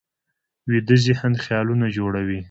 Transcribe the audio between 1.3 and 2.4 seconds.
خیالونه جوړوي